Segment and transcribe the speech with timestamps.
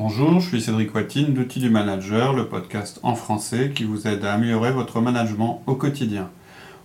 [0.00, 4.24] Bonjour, je suis Cédric Watine d'Outils du Manager, le podcast en français qui vous aide
[4.24, 6.30] à améliorer votre management au quotidien.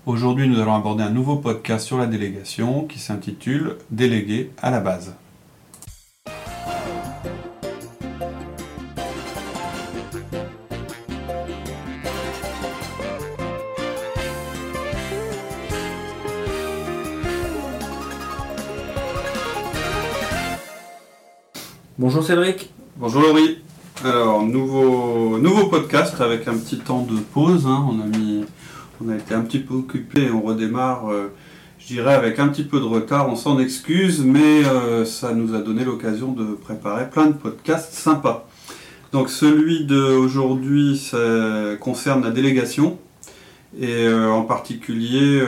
[0.08, 4.79] Aujourd'hui, nous allons aborder un nouveau podcast sur la délégation qui s'intitule Déléguer à la
[4.79, 5.13] base.
[22.00, 22.73] Bonjour Cédric.
[23.05, 23.58] Bonjour Laurie.
[24.05, 27.66] Alors, nouveau, podcast avec un petit temps de pause.
[27.67, 27.85] hein.
[27.89, 28.05] On, a
[29.03, 31.27] on a été un petit peu occupé on redémarre, euh,
[31.79, 33.27] je dirais, avec un petit peu de retard.
[33.27, 37.91] On s'en excuse, mais euh, ça nous a donné l'occasion de préparer plein de podcasts
[37.91, 38.48] sympas.
[39.12, 41.12] Donc, celui d'aujourd'hui
[41.81, 42.99] concerne la délégation
[43.77, 45.43] et euh, en particulier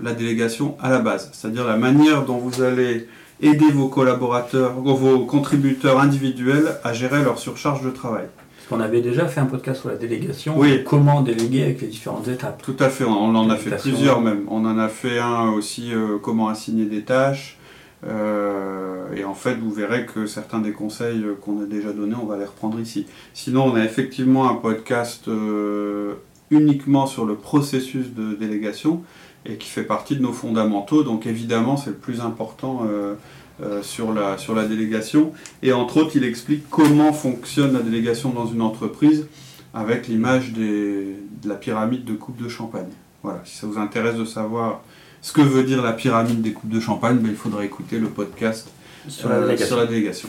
[0.00, 3.08] la délégation à la base, c'est-à-dire la manière dont vous allez
[3.40, 8.26] aider vos collaborateurs, vos contributeurs individuels à gérer leur surcharge de travail.
[8.56, 10.54] Parce qu'on avait déjà fait un podcast sur la délégation.
[10.56, 10.84] Oui.
[10.84, 12.62] Comment déléguer avec les différentes étapes.
[12.62, 14.44] Tout à fait, on en a fait plusieurs même.
[14.48, 17.58] On en a fait un aussi, euh, comment assigner des tâches.
[18.06, 22.16] Euh, et en fait, vous verrez que certains des conseils euh, qu'on a déjà donnés,
[22.20, 23.06] on va les reprendre ici.
[23.32, 26.14] Sinon, on a effectivement un podcast euh,
[26.50, 29.02] uniquement sur le processus de délégation
[29.46, 31.02] et qui fait partie de nos fondamentaux.
[31.02, 33.14] Donc évidemment, c'est le plus important euh,
[33.62, 35.32] euh, sur, la, sur la délégation.
[35.62, 39.26] Et entre autres, il explique comment fonctionne la délégation dans une entreprise
[39.74, 42.88] avec l'image des- de la pyramide de coupe de champagne.
[43.22, 44.80] Voilà, si ça vous intéresse de savoir
[45.20, 48.08] ce que veut dire la pyramide des coupes de champagne, ben, il faudra écouter le
[48.08, 48.68] podcast
[49.08, 49.66] Sur la euh, délégation.
[49.66, 50.28] sur la délégation.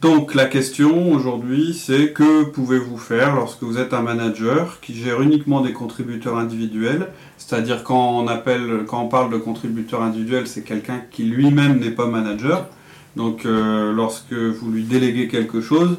[0.00, 5.20] Donc la question aujourd'hui, c'est que pouvez-vous faire lorsque vous êtes un manager qui gère
[5.20, 11.02] uniquement des contributeurs individuels, c'est-à-dire quand on appelle, quand parle de contributeur individuel, c'est quelqu'un
[11.10, 12.66] qui lui-même n'est pas manager.
[13.14, 15.98] Donc euh, lorsque vous lui déléguez quelque chose,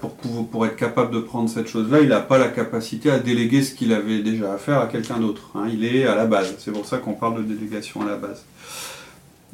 [0.00, 3.20] pour, pour, pour être capable de prendre cette chose-là, il n'a pas la capacité à
[3.20, 5.52] déléguer ce qu'il avait déjà à faire à quelqu'un d'autre.
[5.54, 5.68] hein.
[5.72, 6.56] Il est à la base.
[6.58, 8.44] C'est pour ça qu'on parle de délégation à la base.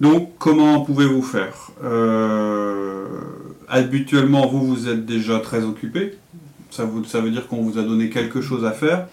[0.01, 1.55] Donc, comment pouvez-vous faire?
[1.85, 3.05] Euh,
[3.69, 6.15] Habituellement, vous, vous êtes déjà très occupé.
[6.71, 9.07] Ça, vous- ça veut dire qu'on vous a donné quelque chose à faire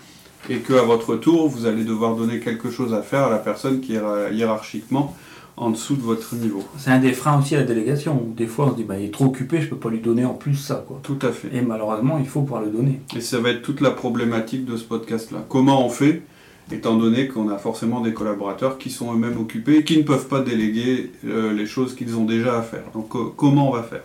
[0.49, 3.81] et qu'à votre tour, vous allez devoir donner quelque chose à faire à la personne
[3.81, 5.15] qui est hiér- hiérarchiquement
[5.57, 6.63] en dessous de votre niveau.
[6.77, 8.13] C'est un des freins aussi à la délégation.
[8.15, 9.99] où Des fois, on se dit, bah, il est trop occupé, je peux pas lui
[9.99, 10.83] donner en plus ça.
[10.87, 10.99] Quoi.
[11.03, 11.49] Tout à fait.
[11.53, 13.01] Et malheureusement, il faut pouvoir le donner.
[13.15, 15.45] Et ça va être toute la problématique de ce podcast-là.
[15.49, 16.23] Comment on fait,
[16.71, 20.27] étant donné qu'on a forcément des collaborateurs qui sont eux-mêmes occupés et qui ne peuvent
[20.27, 22.85] pas déléguer euh, les choses qu'ils ont déjà à faire.
[22.95, 24.03] Donc, euh, comment on va faire?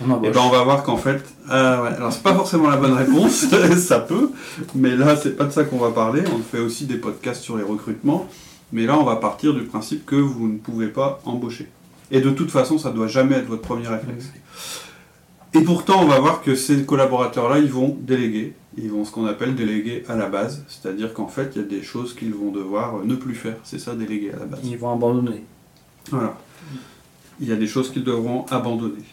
[0.00, 0.22] On.
[0.22, 2.92] Et ben on va voir qu'en fait, ah ouais, alors c'est pas forcément la bonne
[2.92, 3.46] réponse,
[3.78, 4.30] ça peut,
[4.74, 6.22] mais là c'est pas de ça qu'on va parler.
[6.34, 8.28] On fait aussi des podcasts sur les recrutements,
[8.72, 11.68] mais là on va partir du principe que vous ne pouvez pas embaucher.
[12.10, 14.30] Et de toute façon, ça doit jamais être votre premier réflexe.
[15.54, 19.26] Et pourtant, on va voir que ces collaborateurs-là, ils vont déléguer, ils vont ce qu'on
[19.26, 22.50] appelle déléguer à la base, c'est-à-dire qu'en fait, il y a des choses qu'ils vont
[22.50, 23.56] devoir euh, ne plus faire.
[23.64, 24.60] C'est ça, déléguer à la base.
[24.64, 25.44] Ils vont abandonner.
[26.10, 26.36] Voilà.
[27.40, 29.04] Il y a des choses qu'ils devront abandonner.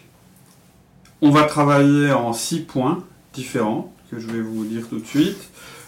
[1.26, 3.02] On va travailler en six points
[3.34, 5.38] différents que je vais vous dire tout de suite.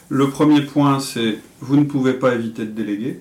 [0.08, 3.20] Le premier point, c'est vous ne pouvez pas éviter de déléguer.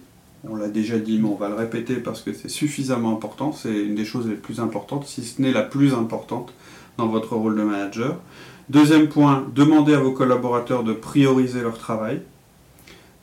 [0.49, 3.51] On l'a déjà dit, mais on va le répéter parce que c'est suffisamment important.
[3.51, 6.55] C'est une des choses les plus importantes, si ce n'est la plus importante
[6.99, 8.21] dans votre rôle de manager.
[8.69, 12.23] Deuxième point, demandez à vos collaborateurs de prioriser leur travail.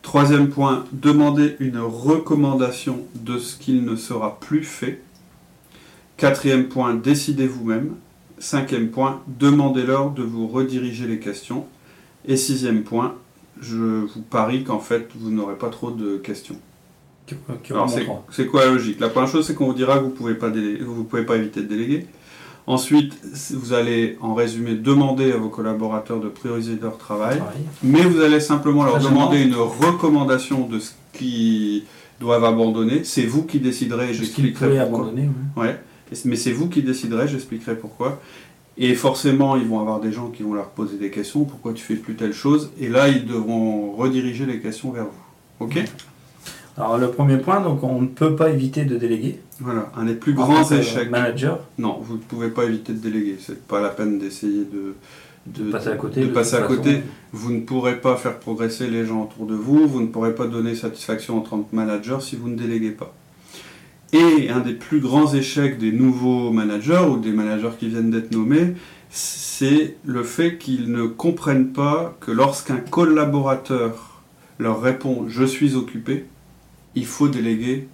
[0.02, 5.02] Troisième point, demandez une recommandation de ce qu'il ne sera plus fait.
[6.18, 7.96] Quatrième point, décidez vous-même.
[8.42, 11.66] Cinquième point, demandez-leur de vous rediriger les questions.
[12.28, 13.14] Et sixième point,
[13.62, 16.56] je vous parie qu'en fait, vous n'aurez pas trop de questions.
[17.70, 17.90] Alors,
[18.32, 19.00] c'est quoi la logique?
[19.00, 21.24] La première chose, c'est qu'on vous dira que vous ne pouvez, pas délé- vous pouvez
[21.24, 22.08] pas éviter de déléguer.
[22.68, 23.14] Ensuite,
[23.52, 27.42] vous allez, en résumé, demander à vos collaborateurs de prioriser leur travail.
[27.84, 31.84] Mais vous allez simplement leur demander une recommandation de ce qu'ils
[32.20, 33.04] doivent abandonner.
[33.04, 34.80] C'est vous qui déciderez Ce qu'ils pourquoi.
[34.82, 35.30] abandonner.
[35.56, 35.64] ouais.
[35.64, 35.80] Ouais.
[36.26, 38.22] Mais c'est vous qui déciderez, j'expliquerai pourquoi.
[38.78, 41.44] Et forcément, ils vont avoir des gens qui vont leur poser des questions.
[41.44, 42.72] Pourquoi tu fais plus telle chose?
[42.80, 45.66] Et là, ils devront rediriger les questions vers vous.
[45.66, 45.84] Ok?
[46.78, 49.40] Alors, le premier point, donc, on ne peut pas éviter de déléguer.
[49.60, 49.92] Voilà.
[49.96, 51.12] Un des plus grands échecs.
[51.12, 53.38] Manager, Non, vous ne pouvez pas éviter de déléguer.
[53.40, 54.96] C'est pas la peine d'essayer de,
[55.48, 56.22] de, passer à côté.
[56.22, 57.02] de de passer à côté.
[57.34, 60.48] Vous ne pourrez pas faire progresser les gens autour de vous, vous ne pourrez pas
[60.48, 63.14] donner satisfaction en tant que manager si vous ne déléguez pas.
[64.14, 68.32] Et un des plus grands échecs des nouveaux managers ou des managers qui viennent d'être
[68.32, 68.74] nommés,
[69.10, 74.22] c'est le fait qu'ils ne comprennent pas que lorsqu'un collaborateur
[74.60, 76.26] leur répond je suis occupé,
[76.96, 77.88] il faut déléguer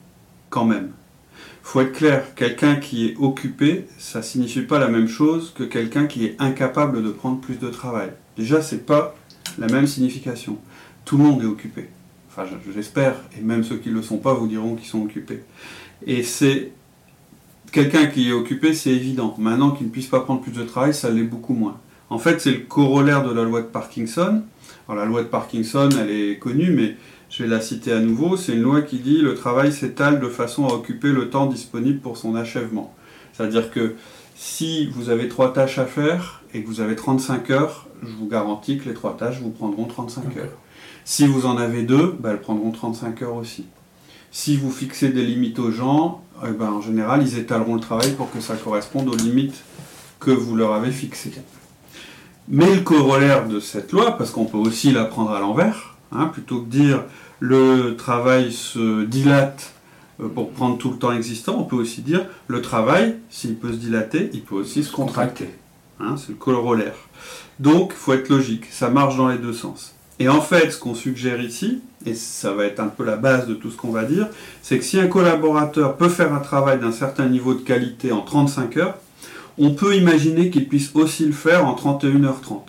[0.49, 0.91] quand même.
[1.35, 5.63] Il faut être clair, quelqu'un qui est occupé, ça signifie pas la même chose que
[5.63, 8.09] quelqu'un qui est incapable de prendre plus de travail.
[8.37, 9.15] Déjà, c'est pas
[9.59, 10.57] la même signification.
[11.05, 11.89] Tout le monde est occupé.
[12.29, 15.43] Enfin, j'espère, et même ceux qui ne le sont pas vous diront qu'ils sont occupés.
[16.05, 16.71] Et c'est
[17.71, 19.35] quelqu'un qui est occupé, c'est évident.
[19.37, 21.79] Maintenant qu'il ne puisse pas prendre plus de travail, ça l'est beaucoup moins.
[22.09, 24.43] En fait, c'est le corollaire de la loi de Parkinson.
[24.87, 26.95] Alors, la loi de Parkinson, elle est connue, mais
[27.29, 28.37] je vais la citer à nouveau.
[28.37, 31.99] C'est une loi qui dit le travail s'étale de façon à occuper le temps disponible
[31.99, 32.93] pour son achèvement.
[33.33, 33.95] C'est-à-dire que
[34.35, 38.27] si vous avez trois tâches à faire et que vous avez 35 heures, je vous
[38.27, 40.57] garantis que les trois tâches vous prendront 35 heures.
[41.03, 43.65] Si vous en avez deux, bah, elles prendront 35 heures aussi.
[44.31, 48.11] Si vous fixez des limites aux gens, eh ben, en général, ils étaleront le travail
[48.13, 49.63] pour que ça corresponde aux limites
[50.19, 51.33] que vous leur avez fixées.
[52.47, 56.27] Mais le corollaire de cette loi, parce qu'on peut aussi la prendre à l'envers, hein,
[56.27, 57.03] plutôt que dire
[57.39, 59.73] le travail se dilate
[60.21, 63.71] euh, pour prendre tout le temps existant, on peut aussi dire le travail, s'il peut
[63.71, 65.49] se dilater, il peut aussi se contracter.
[65.99, 66.95] Hein, c'est le corollaire.
[67.59, 69.95] Donc, il faut être logique, ça marche dans les deux sens.
[70.19, 73.47] Et en fait, ce qu'on suggère ici, et ça va être un peu la base
[73.47, 74.27] de tout ce qu'on va dire,
[74.63, 78.21] c'est que si un collaborateur peut faire un travail d'un certain niveau de qualité en
[78.21, 78.97] 35 heures,
[79.59, 82.61] on peut imaginer qu'il puisse aussi le faire en 31h30.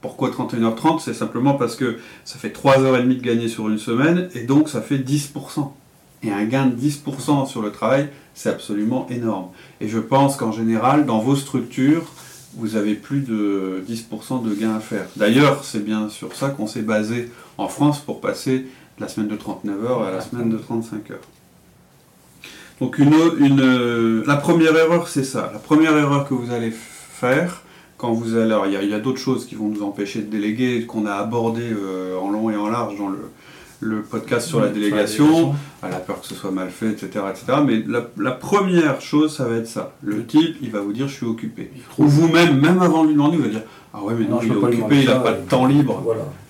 [0.00, 4.42] Pourquoi 31h30 C'est simplement parce que ça fait 3h30 de gagner sur une semaine, et
[4.42, 5.72] donc ça fait 10%.
[6.22, 9.48] Et un gain de 10% sur le travail, c'est absolument énorme.
[9.80, 12.04] Et je pense qu'en général, dans vos structures,
[12.56, 15.06] vous avez plus de 10% de gains à faire.
[15.16, 19.28] D'ailleurs, c'est bien sur ça qu'on s'est basé en France pour passer de la semaine
[19.28, 21.18] de 39 heures à la semaine de 35 heures.
[22.80, 25.50] Donc une, la première erreur, c'est ça.
[25.52, 27.62] La première erreur que vous allez faire,
[27.96, 28.52] quand vous allez...
[28.52, 31.62] Alors, il y a, d'autres choses qui vont nous empêcher de déléguer, qu'on a abordé
[31.62, 33.30] euh, en long et en large dans le,
[33.80, 37.24] le podcast sur la délégation, à la peur que ce soit mal fait, etc.
[37.30, 37.58] etc.
[37.66, 37.84] Mais
[38.16, 39.94] la, première chose, ça va être ça.
[40.02, 41.70] Le type, il va vous dire je suis occupé.
[41.98, 43.62] Ou vous-même, même avant de lui demander, il va dire
[43.92, 46.02] ah ouais, mais non, il est occupé, il n'a pas de temps libre.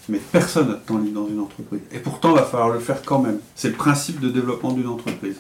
[0.09, 1.81] Mais personne n'a de temps libre dans une entreprise.
[1.93, 3.39] Et pourtant, il va falloir le faire quand même.
[3.57, 5.37] C'est le principe de développement d'une entreprise.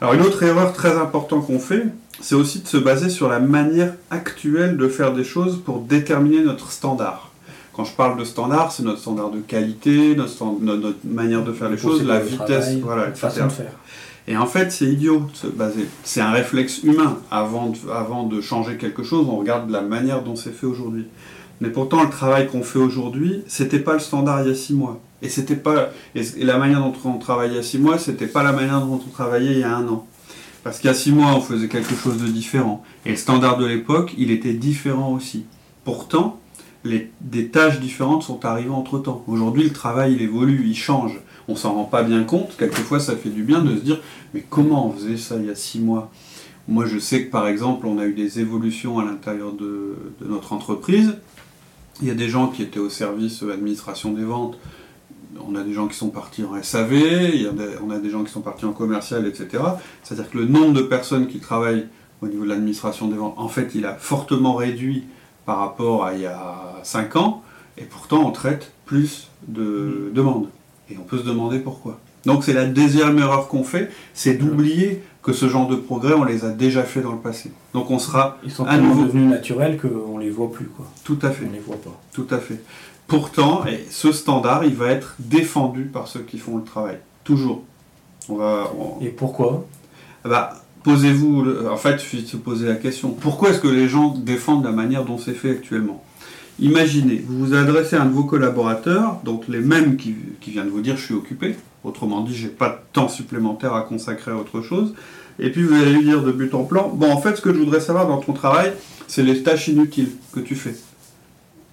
[0.00, 1.86] Alors une autre erreur très importante qu'on fait,
[2.20, 6.42] c'est aussi de se baser sur la manière actuelle de faire des choses pour déterminer
[6.42, 7.27] notre standard.
[7.78, 11.70] Quand je parle de standard, c'est notre standard de qualité, notre, notre, manière de faire
[11.70, 13.28] les choses, la vitesse, voilà, etc.
[13.44, 13.70] De faire.
[14.26, 15.86] Et en fait, c'est idiot de se baser.
[16.02, 17.20] C'est un réflexe humain.
[17.30, 21.06] Avant de, avant de changer quelque chose, on regarde la manière dont c'est fait aujourd'hui.
[21.60, 24.74] Mais pourtant, le travail qu'on fait aujourd'hui, c'était pas le standard il y a six
[24.74, 24.98] mois.
[25.22, 28.26] Et c'était pas et, la manière dont on travaillait il y a six mois, c'était
[28.26, 30.04] pas la manière dont on travaillait il y a un an.
[30.64, 32.82] Parce qu'il y a six mois, on faisait quelque chose de différent.
[33.06, 35.44] Et le standard de l'époque, il était différent aussi.
[35.84, 36.40] Pourtant,
[36.84, 39.24] les, des tâches différentes sont arrivées entre temps.
[39.26, 41.20] Aujourd'hui, le travail, il évolue, il change.
[41.48, 42.56] On s'en rend pas bien compte.
[42.56, 44.00] Quelquefois, ça fait du bien de se dire,
[44.34, 46.10] mais comment on faisait ça il y a six mois?
[46.68, 50.52] Moi, je sais que par exemple, on a eu des évolutions à l'intérieur de, notre
[50.52, 51.16] entreprise.
[52.02, 54.58] Il y a des gens qui étaient au service administration des ventes,
[55.44, 56.92] on a des gens qui sont partis en SAV,
[57.82, 59.64] on a des gens qui sont partis en commercial, etc.
[60.02, 61.86] C'est-à-dire que le nombre de personnes qui travaillent
[62.20, 65.04] au niveau de l'administration des ventes, en fait, il a fortement réduit
[65.48, 67.42] par rapport à il y a 5 ans,
[67.78, 70.48] et pourtant on traite plus de demandes.
[70.90, 71.98] Et on peut se demander pourquoi.
[72.26, 76.24] Donc c'est la deuxième erreur qu'on fait, c'est d'oublier que ce genre de progrès, on
[76.24, 77.50] les a déjà fait dans le passé.
[77.72, 80.66] Donc on sera Ils sont à nouveau devenus naturels qu'on ne les voit plus.
[80.66, 80.84] Quoi.
[81.02, 81.46] Tout à fait.
[81.48, 81.98] On les voit pas.
[82.12, 82.60] Tout à fait.
[83.06, 86.98] Pourtant, ce standard, il va être défendu par ceux qui font le travail.
[87.24, 87.62] Toujours.
[88.28, 88.70] On va,
[89.00, 89.64] Et pourquoi?
[90.26, 93.10] Bah, Posez-vous, en fait, il suffit de se poser la question.
[93.10, 96.02] Pourquoi est-ce que les gens défendent la manière dont c'est fait actuellement?
[96.60, 100.66] Imaginez, vous vous adressez à un de vos collaborateurs, donc les mêmes qui, qui viennent
[100.66, 101.54] de vous dire je suis occupé,
[101.84, 104.92] autrement dit j'ai pas de temps supplémentaire à consacrer à autre chose,
[105.38, 107.54] et puis vous allez lui dire de but en plan, bon en fait ce que
[107.54, 108.72] je voudrais savoir dans ton travail,
[109.06, 110.74] c'est les tâches inutiles que tu fais.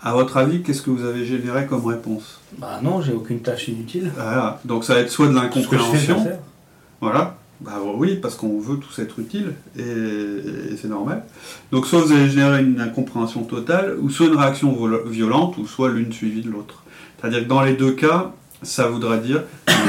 [0.02, 2.40] À votre avis, qu'est-ce que vous avez généré comme réponse?
[2.60, 4.12] Bah non, j'ai aucune tâche inutile.
[4.16, 4.62] Voilà.
[4.66, 6.28] Donc ça va être soit de l'incompréhension.
[7.02, 7.38] Voilà.
[7.62, 11.24] Bah oui, parce qu'on veut tous être utiles, et, c'est normal.
[11.72, 15.90] Donc soit vous allez générer une incompréhension totale, ou soit une réaction violente, ou soit
[15.90, 16.84] l'une suivie de l'autre.
[17.18, 19.44] C'est-à-dire que dans les deux cas, ça voudrait dire,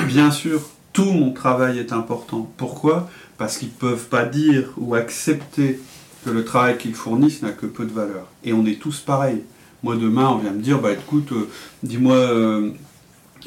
[0.07, 0.61] bien sûr,
[0.93, 2.51] tout mon travail est important.
[2.57, 3.11] Pourquoi?
[3.37, 5.81] Parce qu'ils ne peuvent pas dire ou accepter
[6.25, 8.27] que le travail qu'ils fournissent n'a que peu de valeur.
[8.45, 9.43] Et on est tous pareils.
[9.83, 11.49] Moi, demain, on vient me dire, bah écoute, euh,
[11.83, 12.71] dis-moi, euh,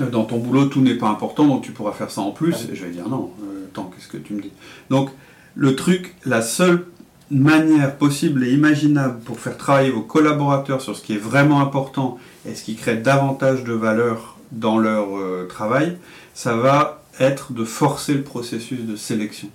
[0.06, 2.68] dans ton boulot, tout n'est pas important, donc tu pourras faire ça en plus.
[2.72, 4.52] Et je vais dire, non, euh, attends, qu'est-ce que tu me dis
[4.90, 5.10] Donc,
[5.56, 6.86] le truc, la seule
[7.32, 12.18] manière possible et imaginable pour faire travailler vos collaborateurs sur ce qui est vraiment important
[12.48, 15.08] et ce qui crée davantage de valeur dans leur
[15.48, 15.98] travail,
[16.34, 19.50] ça va être de forcer le processus de sélection.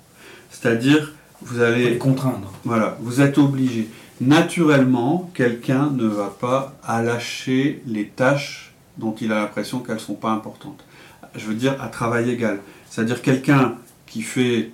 [0.51, 2.53] C'est-à-dire, vous allez les contraindre.
[2.65, 3.89] Voilà, vous êtes obligé.
[4.21, 10.01] Naturellement, quelqu'un ne va pas à lâcher les tâches dont il a l'impression qu'elles ne
[10.01, 10.85] sont pas importantes.
[11.35, 12.61] Je veux dire à travail égal.
[12.89, 14.71] C'est-à-dire quelqu'un qui fait,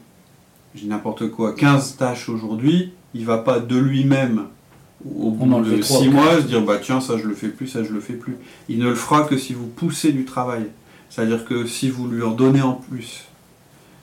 [0.75, 4.47] je dis n'importe quoi, 15 tâches aujourd'hui, il va pas de lui-même
[5.05, 7.35] au bout de fait trois 6 ou mois se dire bah tiens ça je le
[7.35, 8.37] fais plus, ça je le fais plus.
[8.69, 10.67] Il ne le fera que si vous poussez du travail.
[11.09, 13.25] C'est-à-dire que si vous lui en donnez en plus.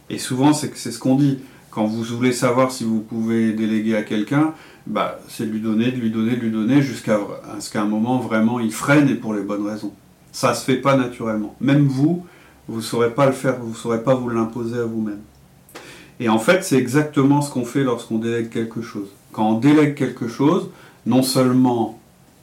[0.09, 1.39] Et souvent c'est ce qu'on dit.
[1.69, 4.55] Quand vous voulez savoir si vous pouvez déléguer à quelqu'un,
[4.87, 7.19] bah, c'est de lui donner, de lui donner, de lui donner, jusqu'à
[7.59, 9.93] ce qu'à un moment, vraiment, il freine et pour les bonnes raisons.
[10.31, 11.55] Ça se fait pas naturellement.
[11.61, 12.25] Même vous,
[12.67, 15.21] vous saurez pas le faire, vous saurez pas vous l'imposer à vous-même.
[16.19, 19.07] Et en fait, c'est exactement ce qu'on fait lorsqu'on délègue quelque chose.
[19.31, 20.69] Quand on délègue quelque chose,
[21.05, 21.99] non seulement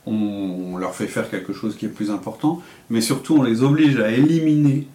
[0.07, 3.99] on leur fait faire quelque chose qui est plus important, mais surtout on les oblige
[4.01, 4.87] à éliminer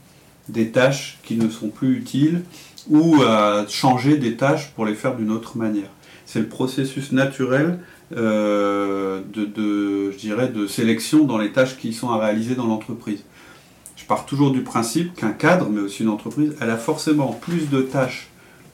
[0.50, 2.44] des tâches qui ne sont plus utiles
[2.90, 5.90] ou à changer des tâches pour les faire d'une autre manière.
[6.26, 7.80] C'est le processus naturel
[8.16, 13.24] de, de, je dirais, de sélection dans les tâches qui sont à réaliser dans l'entreprise.
[13.96, 17.70] Je pars toujours du principe qu'un cadre, mais aussi une entreprise, elle a forcément plus
[17.70, 18.30] de tâches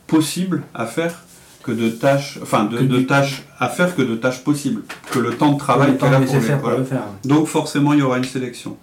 [0.08, 1.24] possibles à faire
[1.64, 5.54] que de tâches, enfin de, tâches à faire que de tâches possibles, que le temps
[5.54, 6.78] de travail le temps qu'elle a pour les- nécessaire pour voilà.
[6.80, 7.04] le faire.
[7.26, 8.78] Donc forcément, il y aura une sélection.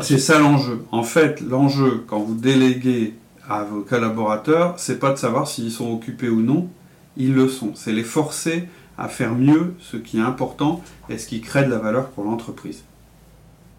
[0.00, 0.84] C'est ça l'enjeu.
[0.92, 3.14] En fait, l'enjeu, quand vous déléguez
[3.48, 6.68] à vos collaborateurs, c'est pas de savoir s'ils sont occupés ou non,
[7.16, 7.72] ils le sont.
[7.74, 11.70] C'est les forcer à faire mieux ce qui est important et ce qui crée de
[11.70, 12.82] la valeur pour l'entreprise.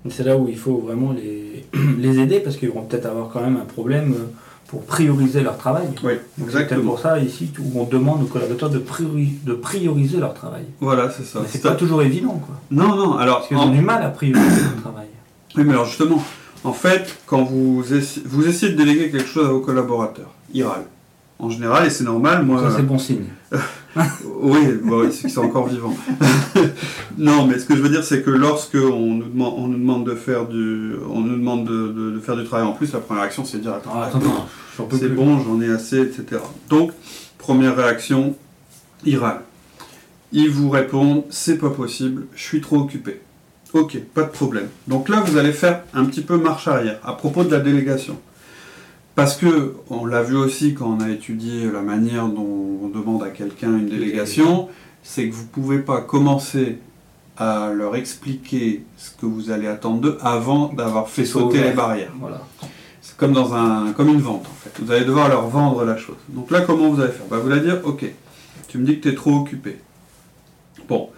[0.10, 1.66] C'est là où il faut vraiment les,
[1.98, 4.26] les aider parce qu'ils vont peut-être avoir quand même un problème euh,
[4.68, 5.88] pour prioriser leur travail.
[6.04, 10.18] Oui, Donc, C'est pour ça ici où on demande aux collaborateurs de, priori- de prioriser
[10.18, 10.64] leur travail.
[10.80, 11.40] Voilà, c'est ça.
[11.42, 12.56] Mais c'est pas toujours évident quoi.
[12.72, 13.38] Non, non, alors...
[13.38, 15.08] Parce qu'ils en- ont du mal à prioriser leur travail.
[15.56, 16.22] Oui, mais alors justement,
[16.64, 20.64] en fait, quand vous, essa- vous essayez de déléguer quelque chose à vos collaborateurs, ils
[20.64, 20.86] râlent.
[21.40, 22.62] En général, et c'est normal, moi...
[22.62, 23.26] Ça c'est bon signe.
[24.42, 24.60] Oui,
[25.30, 25.96] sont encore vivants.
[27.18, 29.78] non, mais ce que je veux dire, c'est que lorsque on nous demande, on nous
[29.78, 32.92] demande de faire du, on nous demande de, de- de faire du travail en plus,
[32.94, 34.48] la première réaction, c'est de dire attends, Ah, attends,
[35.00, 36.42] c'est bon, j'en ai assez, etc.
[36.70, 36.92] Donc,
[37.38, 38.36] première réaction,
[39.06, 39.42] ils râlent.
[40.32, 43.22] Ils vous répondent c'est pas possible, je suis trop occupé.
[43.74, 44.68] Ok, pas de problème.
[44.88, 48.18] Donc là, vous allez faire un petit peu marche arrière à propos de la délégation.
[49.16, 53.24] Parce que, on l'a vu aussi quand on a étudié la manière dont on demande
[53.24, 54.68] à quelqu'un une délégation,
[55.04, 56.80] c'est que vous ne pouvez pas commencer
[57.38, 62.12] à leur expliquer ce que vous allez attendre d'eux avant d'avoir fait sauter les barrières.
[62.20, 62.42] Voilà.
[63.02, 64.84] C'est comme dans un, comme une vente en fait.
[64.84, 66.16] Vous allez devoir leur vendre la chose.
[66.30, 67.26] Donc là, comment vous allez faire?
[67.30, 68.06] Bah, Vous allez dire, ok,
[68.68, 69.78] tu me dis que tu es trop occupé.
[70.90, 71.10] Bon,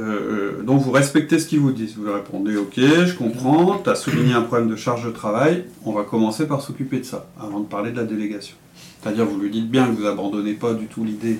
[0.00, 1.94] Euh, donc vous respectez ce qu'ils vous disent.
[1.96, 5.64] Vous leur répondez, ok, je comprends, tu as souligné un problème de charge de travail,
[5.84, 8.56] on va commencer par s'occuper de ça, avant de parler de la délégation.
[9.02, 11.38] C'est-à-dire, vous lui dites bien que vous abandonnez pas du tout l'idée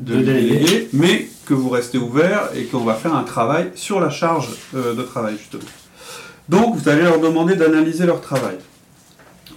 [0.00, 0.58] de, De déléguer.
[0.58, 4.50] déléguer, mais que vous restez ouvert et qu'on va faire un travail sur la charge
[4.74, 5.62] euh, de travail, justement.
[6.48, 8.56] Donc, vous allez leur demander d'analyser leur travail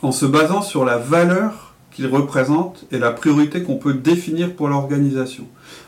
[0.01, 4.70] en se basant sur la valeur qu'ils représentent et la priorité qu'on peut définir pour
[4.70, 5.46] l'organisation.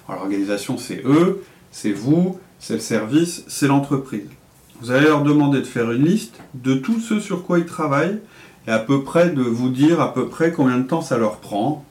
[0.08, 4.30] Alors, l'organisation, c'est eux, c'est vous, c'est le service, c'est l'entreprise.
[4.80, 8.20] Vous allez leur demander de faire une liste de tous ceux sur quoi ils travaillent
[8.68, 11.38] et à peu près de vous dire à peu près combien de temps ça leur
[11.40, 11.84] prend.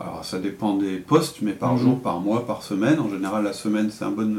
[0.00, 1.78] Alors ça dépend des postes, mais par Mhm.
[1.78, 2.98] jour, par mois, par semaine.
[3.00, 4.34] En général, la semaine, c'est un bon,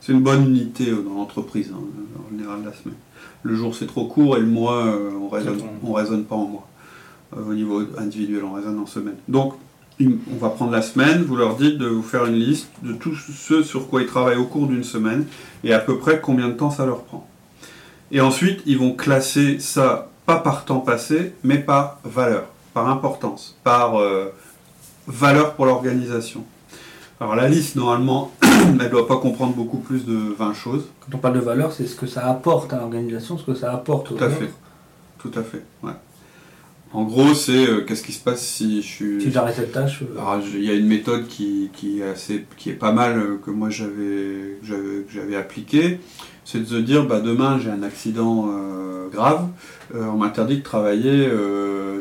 [0.00, 1.80] c'est une bonne unité euh, dans l'entreprise, hein,
[2.24, 2.96] en général, la semaine.
[3.42, 6.46] Le jour, c'est trop court et le mois, euh, on raisonne, on raisonne pas en
[6.46, 6.68] mois.
[7.36, 9.16] Euh, au niveau individuel, on raisonne en semaine.
[9.26, 9.54] Donc,
[10.00, 13.14] on va prendre la semaine, vous leur dites de vous faire une liste de tous
[13.14, 15.26] ceux sur quoi ils travaillent au cours d'une semaine
[15.62, 17.26] et à peu près combien de temps ça leur prend.
[18.10, 23.56] Et ensuite, ils vont classer ça pas par temps passé, mais par valeur, par importance,
[23.62, 24.32] par euh,
[25.06, 26.44] valeur pour l'organisation.
[27.20, 30.86] Alors la liste, normalement, elle ne doit pas comprendre beaucoup plus de 20 choses.
[31.00, 33.72] Quand on parle de valeur, c'est ce que ça apporte à l'organisation, ce que ça
[33.72, 34.36] apporte aux Tout à autres.
[34.36, 34.50] fait.
[35.18, 35.92] Tout à fait, ouais.
[36.94, 39.20] En gros, c'est euh, qu'est-ce qui se passe si je suis...
[39.20, 42.46] Si j'arrête cette tâche, euh, je- il y a une méthode qui, qui est, assez,
[42.56, 45.98] qui est pas mal, euh, que moi j'avais, que appliquée,
[46.44, 48.48] c'est de se dire, bah, demain j'ai un accident
[49.12, 49.48] grave,
[49.94, 51.28] on m'interdit de travailler,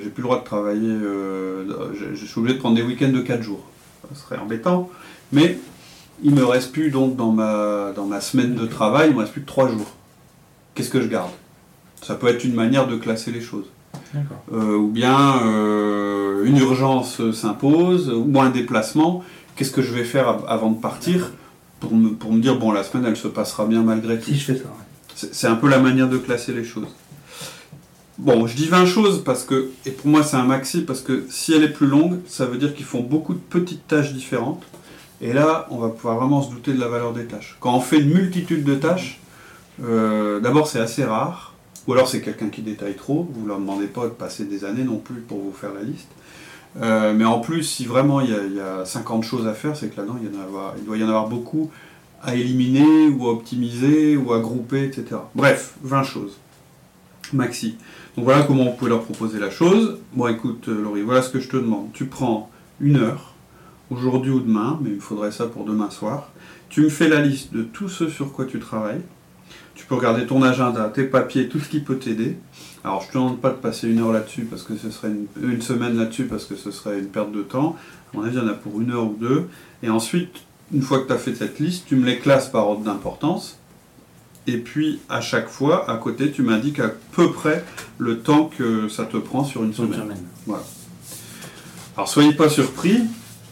[0.01, 3.21] j'ai plus le droit de travailler, je, je suis obligé de prendre des week-ends de
[3.21, 3.63] 4 jours.
[4.13, 4.89] Ça serait embêtant,
[5.31, 5.57] mais
[6.23, 9.31] il me reste plus donc dans ma, dans ma semaine de travail, il me reste
[9.31, 9.91] plus que 3 jours.
[10.75, 11.31] Qu'est-ce que je garde?
[12.01, 13.65] Ça peut être une manière de classer les choses.
[14.53, 19.23] Euh, ou bien euh, une urgence s'impose, ou un déplacement,
[19.55, 21.31] qu'est-ce que je vais faire av- avant de partir
[21.79, 24.25] pour me, pour me dire, bon, la semaine, elle se passera bien malgré tout.
[24.31, 25.29] Si je fais ça, ouais.
[25.31, 26.87] C'est un peu la manière de classer les choses.
[28.19, 31.25] Bon, je dis 20 choses parce que, et pour moi c'est un maxi, parce que
[31.29, 34.63] si elle est plus longue, ça veut dire qu'ils font beaucoup de petites tâches différentes.
[35.21, 37.57] Et là, on va pouvoir vraiment se douter de la valeur des tâches.
[37.59, 39.19] Quand on fait une multitude de tâches,
[39.83, 41.52] euh, d'abord c'est assez rare,
[41.87, 44.65] ou alors c'est quelqu'un qui détaille trop, vous ne leur demandez pas de passer des
[44.65, 46.09] années non plus pour vous faire la liste.
[46.81, 49.97] Euh, mais en plus, si vraiment il y, a, 50 choses à faire, c'est que
[49.97, 50.29] là-dedans, il,
[50.79, 51.69] il doit y en avoir beaucoup
[52.23, 55.17] à éliminer, ou à optimiser, ou à grouper, etc.
[55.35, 56.37] Bref, 20 choses.
[57.33, 57.75] Maxi.
[58.15, 59.99] Donc voilà comment on peut leur proposer la chose.
[60.13, 61.91] Bon écoute euh, Laurie, voilà ce que je te demande.
[61.93, 62.49] Tu prends
[62.79, 63.33] une heure,
[63.89, 66.29] aujourd'hui ou demain, mais il faudrait ça pour demain soir.
[66.69, 69.01] Tu me fais la liste de tout ce sur quoi tu travailles.
[69.75, 72.37] Tu peux regarder ton agenda, tes papiers, tout ce qui peut t'aider.
[72.83, 75.11] Alors je ne te demande pas de passer une heure là-dessus parce que ce serait
[75.41, 77.75] une, semaine là-dessus parce que ce serait une perte de temps.
[78.13, 79.47] À mon avis, il y en a pour une heure ou deux.
[79.81, 80.41] Et ensuite,
[80.73, 83.57] une fois que tu as fait cette liste, tu me les classes par ordre d'importance.
[84.45, 87.63] Et puis à chaque fois, à côté, tu m'indiques à peu près
[87.97, 90.15] le temps que ça te prend sur une semaine.
[90.45, 90.63] Voilà.
[91.95, 93.01] Alors soyez pas surpris,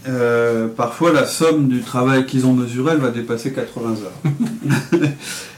[0.07, 4.33] euh, parfois la somme du travail qu'ils ont mesuré, elle va dépasser 80 heures.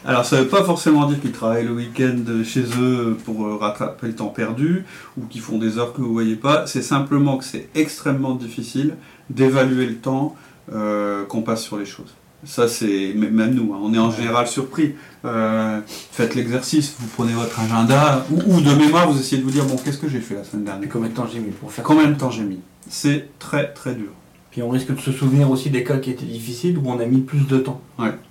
[0.05, 3.55] Alors ça ne veut pas forcément dire qu'ils travaillent le week-end chez eux pour euh,
[3.55, 4.83] rattraper le temps perdu,
[5.17, 8.35] ou qu'ils font des heures que vous ne voyez pas, c'est simplement que c'est extrêmement
[8.35, 8.95] difficile
[9.29, 10.35] d'évaluer le temps
[10.73, 12.13] euh, qu'on passe sur les choses.
[12.45, 13.79] Ça, c'est même nous, hein.
[13.81, 14.95] on est en général surpris.
[15.23, 19.65] Euh, faites l'exercice, vous prenez votre agenda, ou, de mémoire, vous essayez de vous dire
[19.65, 20.89] bon, qu'est-ce que j'ai fait la semaine dernière?
[20.91, 22.59] Combien de temps j'ai mis pour faire Combien de temps j'ai mis?
[22.89, 24.09] C'est très très dur.
[24.53, 27.05] Puis on risque de se souvenir aussi des cas qui étaient difficiles où on a
[27.07, 27.81] mis plus de temps.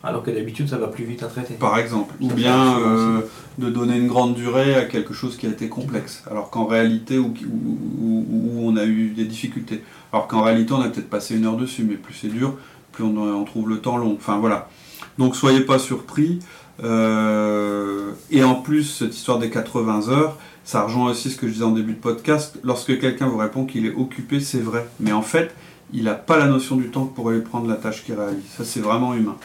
[0.05, 1.55] Alors que d'habitude, ça va plus vite à traiter.
[1.55, 2.14] Par exemple.
[2.21, 3.23] Ou bien euh,
[3.59, 6.23] de donner une grande durée à quelque chose qui a été complexe.
[6.31, 7.35] Alors qu'en réalité, où,
[8.57, 9.83] on a eu des difficultés.
[10.12, 12.55] Alors qu'en réalité, on a peut-être passé une heure dessus, mais plus c'est dur,
[12.93, 14.14] plus on, trouve le temps long.
[14.17, 14.69] Enfin voilà.
[15.19, 16.38] Donc soyez pas surpris.
[16.85, 21.55] Euh, et en plus, cette histoire des 80 heures, ça rejoint aussi ce que je
[21.55, 22.61] disais en début de podcast.
[22.62, 24.87] Lorsque quelqu'un vous répond qu'il est occupé, c'est vrai.
[25.00, 25.52] Mais en fait,
[25.93, 28.45] il n'a pas la notion du temps pour aller prendre la tâche qu'il réalise.
[28.57, 29.37] Ça, c'est vraiment humain.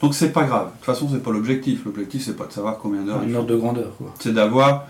[0.00, 0.66] Donc c'est pas grave.
[0.66, 1.84] De toute façon, c'est pas l'objectif.
[1.84, 3.20] L'objectif, c'est pas de savoir combien d'heures.
[3.20, 3.92] Un ordre de grandeur.
[4.18, 4.86] C'est d'avoir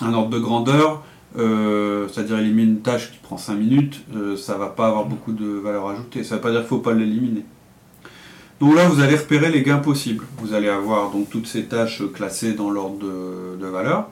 [0.00, 1.02] un ordre de grandeur
[1.36, 5.32] euh, c'est-à-dire éliminer une tâche qui prend 5 minutes, euh, ça va pas avoir beaucoup
[5.32, 6.24] de valeur ajoutée.
[6.24, 7.44] Ça ne veut pas dire qu'il ne faut pas l'éliminer.
[8.60, 10.24] Donc là, vous allez repérer les gains possibles.
[10.38, 14.08] Vous allez avoir donc toutes ces tâches classées dans l'ordre de, valeur.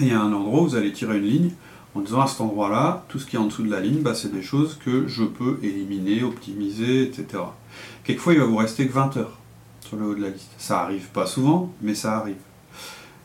[0.00, 1.50] Et a un endroit vous allez tirer une ligne
[1.94, 4.14] en disant à cet endroit-là, tout ce qui est en dessous de la ligne, bah,
[4.14, 7.42] c'est des choses que je peux éliminer, optimiser, etc.
[8.04, 9.38] Quelquefois, il va vous rester que 20 heures
[9.80, 10.50] sur le haut de la liste.
[10.58, 12.36] Ça arrive pas souvent, mais ça arrive.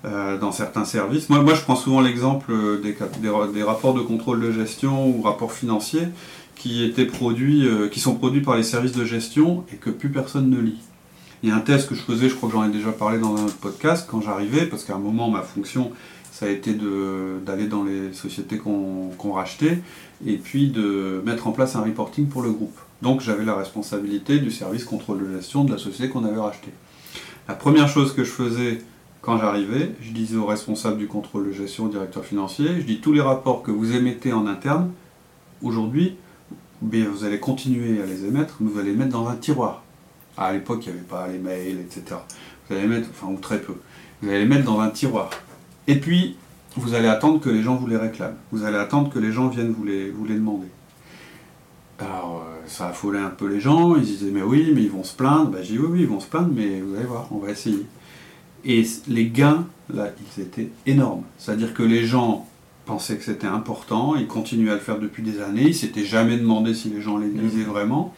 [0.06, 1.30] Euh, dans certains services.
[1.30, 6.08] Moi, je prends souvent l'exemple des, des, rapports de contrôle de gestion ou rapports financiers
[6.56, 10.10] qui, étaient produits, euh, qui sont produits par les services de gestion et que plus
[10.10, 10.80] personne ne lit.
[11.42, 13.18] Il y a un test que je faisais, je crois que j'en ai déjà parlé
[13.18, 15.92] dans un autre podcast, quand j'arrivais, parce qu'à un moment, ma fonction,
[16.38, 16.74] ça a été
[17.46, 19.80] d'aller dans les sociétés qu'on rachetait
[20.28, 22.78] et puis de mettre en place un reporting pour le groupe.
[23.02, 26.74] Donc j'avais la responsabilité du service contrôle de gestion de la société qu'on avait rachetée.
[27.48, 28.82] La première chose que je faisais,
[29.22, 33.00] quand j'arrivais, je disais au responsable du contrôle de gestion, au directeur financier, je dis
[33.00, 34.92] tous les rapports que vous émettez en interne,
[35.62, 36.18] aujourd'hui,
[36.82, 39.84] vous allez continuer à les émettre, mais vous allez les mettre dans un tiroir.
[40.36, 42.18] à l'époque, il n'y avait pas les mails, etc.
[42.68, 43.76] Vous allez les mettre, enfin, ou très peu.
[44.22, 45.30] Vous allez les mettre dans un tiroir.
[45.88, 46.36] Et puis,
[46.78, 48.38] vous allez attendre que les gens vous les réclament.
[48.52, 50.68] Vous allez attendre que les gens viennent vous les, vous les demander.
[52.00, 53.96] Alors, euh, ça affolait un peu les gens.
[53.96, 55.52] Ils disaient, mais oui, mais ils vont se plaindre.
[55.52, 57.52] Ben, j'ai dit, oui, oui, ils vont se plaindre, mais vous allez voir, on va
[57.52, 57.86] essayer.
[58.66, 61.24] Et les gains, là, ils étaient énormes.
[61.38, 62.48] C'est-à-dire que les gens
[62.86, 66.38] pensaient que c'était important, ils continuaient à le faire depuis des années, ils s'étaient jamais
[66.38, 67.70] demandé si les gens les lisaient mmh.
[67.70, 68.14] vraiment,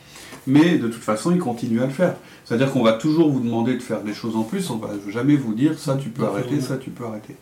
[0.47, 2.15] mais de toute façon, ils continuent à le faire.
[2.45, 5.35] C'est-à-dire qu'on va toujours vous demander de faire des choses en plus, on va jamais
[5.35, 7.35] vous dire ça tu peux arrêter, ça tu peux arrêter.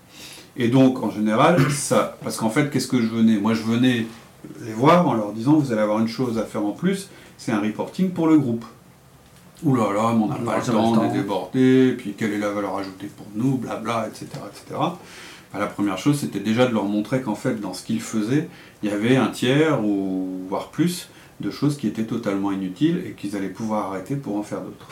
[0.58, 3.38] Et donc, en général, ça, parce qu'en fait, qu'est-ce que je venais?
[3.38, 4.06] Moi, je venais
[4.62, 7.52] les voir en leur disant, vous allez avoir une chose à faire en plus, c'est
[7.52, 8.66] un reporting pour le groupe.
[9.64, 12.40] Ouh là là, mais on n'a pas le temps, on est débordé, puis quelle est
[12.40, 14.28] la valeur ajoutée pour nous, blabla, etc.
[14.48, 14.80] etc.
[14.80, 18.50] Bah, la première chose, c'était déjà de leur montrer qu'en fait, dans ce qu'ils faisaient,
[18.84, 21.10] il y avait un tiers, ou voire plus,
[21.40, 24.88] de choses qui étaient totalement inutiles et qu'ils allaient pouvoir arrêter pour en faire d'autres.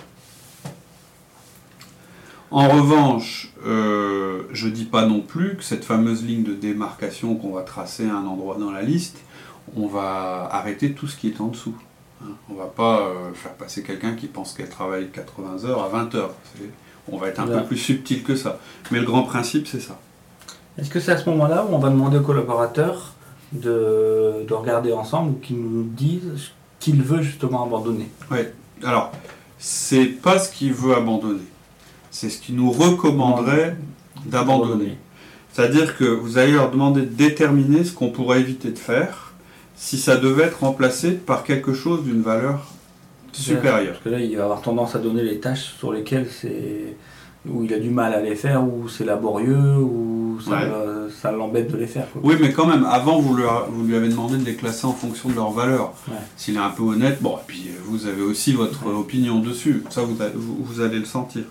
[2.51, 7.35] En revanche, euh, je ne dis pas non plus que cette fameuse ligne de démarcation
[7.35, 9.17] qu'on va tracer à un endroit dans la liste,
[9.75, 11.73] on va arrêter tout ce qui est en dessous.
[12.21, 12.33] Hein.
[12.49, 15.87] On ne va pas euh, faire passer quelqu'un qui pense qu'elle travaille 80 heures à
[15.87, 16.35] 20 heures.
[17.11, 18.59] On va être un peu plus subtil que ça.
[18.91, 19.99] Mais le grand principe, c'est ça.
[20.77, 23.12] Est-ce que c'est à ce moment-là où on va demander aux collaborateurs
[23.53, 28.39] de, de regarder ensemble ou qu'ils nous disent ce qu'il veut justement abandonner Oui.
[28.83, 29.11] Alors,
[29.57, 31.39] c'est pas ce qu'il veut abandonner
[32.13, 33.75] c'est ce qui nous recommanderait
[34.25, 34.97] d'abandonner.
[35.51, 39.33] C'est-à-dire que vous allez leur demander de déterminer ce qu'on pourrait éviter de faire
[39.75, 42.71] si ça devait être remplacé par quelque chose d'une valeur
[43.33, 43.93] supérieure.
[43.93, 46.95] Parce que là, il va avoir tendance à donner les tâches sur lesquelles c'est
[47.49, 50.67] où il a du mal à les faire, ou c'est laborieux, ou ça, Ouais.
[50.67, 52.09] va- ça l'embête de les faire.
[52.11, 52.21] quoi.
[52.23, 54.93] Oui, mais quand même, avant, vous lui, vous lui avez demandé de les classer en
[54.93, 55.93] fonction de leur valeur.
[56.07, 56.15] Ouais.
[56.37, 59.83] S'il est un peu honnête, bon, et puis euh, vous avez aussi votre opinion dessus.
[59.89, 61.43] Ça, vous, vous, vous allez le sentir.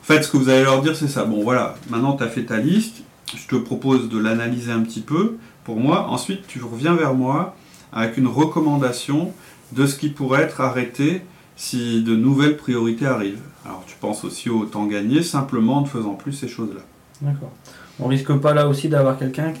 [0.00, 1.24] En fait, ce que vous allez leur dire, c'est ça.
[1.24, 3.02] Bon, voilà, maintenant, tu as fait ta liste.
[3.34, 6.06] Je te propose de l'analyser un petit peu pour moi.
[6.08, 7.56] Ensuite, tu reviens vers moi
[7.92, 9.32] avec une recommandation
[9.72, 11.22] de ce qui pourrait être arrêté
[11.56, 13.42] si de nouvelles priorités arrivent.
[13.64, 16.80] Alors, tu penses aussi au temps gagné simplement en ne faisant plus ces choses-là.
[17.20, 17.52] D'accord.
[18.00, 19.52] On risque pas là aussi d'avoir quelqu'un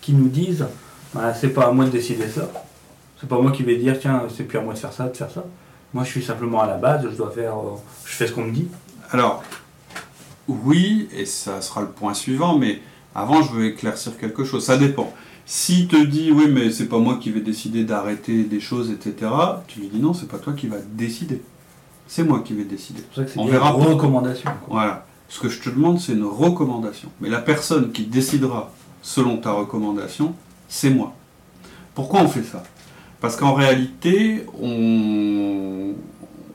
[0.00, 0.66] qui nous dise
[1.14, 2.48] bah, c'est pas à moi de décider ça.
[3.20, 5.16] C'est pas moi qui vais dire tiens, c'est plus à moi de faire ça, de
[5.16, 5.44] faire ça.
[5.92, 7.56] Moi je suis simplement à la base, je dois faire.
[7.56, 8.68] euh, je fais ce qu'on me dit.
[9.10, 9.42] Alors,
[10.48, 12.80] oui, et ça sera le point suivant, mais
[13.14, 14.64] avant, je veux éclaircir quelque chose.
[14.64, 15.12] Ça dépend.
[15.46, 19.30] S'il te dit, oui, mais c'est pas moi qui vais décider d'arrêter des choses, etc.,
[19.68, 21.42] tu lui dis non, c'est pas toi qui vas décider.
[22.06, 23.00] C'est moi qui vais décider.
[23.00, 23.92] C'est pour ça que c'est On verra pourquoi.
[23.94, 24.50] recommandations.
[24.64, 24.68] quoi.
[24.80, 25.06] Voilà.
[25.28, 27.08] Ce que je te demande, c'est une recommandation.
[27.20, 30.34] Mais la personne qui décidera selon ta recommandation,
[30.68, 31.14] c'est moi.
[31.94, 32.62] Pourquoi on fait ça?
[33.20, 35.92] Parce qu'en réalité, on,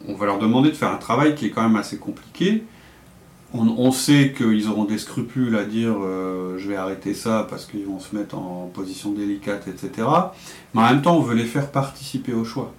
[0.08, 2.64] on va leur demander de faire un travail qui est quand même assez compliqué.
[3.54, 7.66] On, on sait qu'ils auront des scrupules à dire euh, je vais arrêter ça parce
[7.66, 10.08] qu'ils vont se mettre en position délicate, etc.
[10.74, 12.72] Mais en même temps, on veut les faire participer au choix.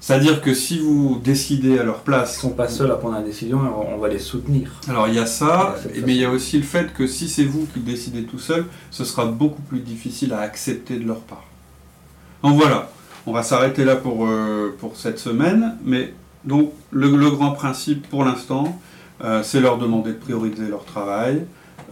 [0.00, 3.22] C'est-à-dire que si vous décidez à leur Ils place, sont pas seuls à prendre la
[3.22, 3.60] décision,
[3.92, 4.70] on va les soutenir.
[4.88, 5.74] alors il y a ça,
[6.06, 8.66] mais il y a aussi le fait que si c'est vous qui décidez tout seul,
[8.92, 11.44] ce sera beaucoup plus difficile à accepter de leur part.
[12.44, 12.90] Donc voilà,
[13.26, 18.08] on va s'arrêter là pour, euh, pour cette semaine, mais donc le, le grand principe
[18.08, 18.80] pour l'instant,
[19.42, 21.44] c'est leur demander de prioriser leur travail,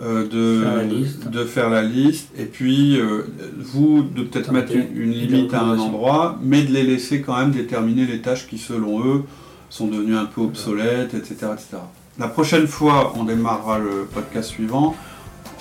[0.02, 1.30] euh, de, Faire la liste.
[1.30, 3.22] de faire la liste, et puis euh,
[3.56, 7.50] vous de peut-être mettre une, limite à un endroit, mais de les laisser quand même
[7.50, 9.22] déterminer les tâches qui selon eux
[9.70, 11.46] sont devenues un peu obsolètes, etc.
[11.54, 11.78] etc.
[12.18, 14.94] La prochaine fois, on démarrera le podcast suivant.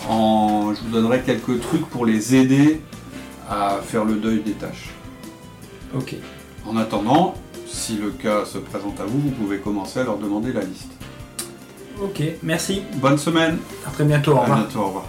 [0.09, 2.81] En, je vous donnerai quelques trucs pour les aider
[3.49, 4.89] à faire le deuil des tâches.
[5.95, 6.13] Ok.
[6.65, 10.51] En attendant, si le cas se présente à vous, vous pouvez commencer à leur demander
[10.51, 10.91] la liste.
[12.01, 12.83] Ok, merci.
[12.95, 14.33] Bonne semaine, À très bientôt.
[14.33, 14.59] Au à revoir.
[14.59, 15.05] bientôt, au revoir.